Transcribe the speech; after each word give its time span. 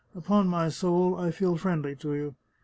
Upon 0.15 0.47
my 0.47 0.69
soul, 0.69 1.13
I 1.13 1.29
feel 1.29 1.57
friendly 1.57 1.95
to 1.97 2.15
you. 2.15 2.35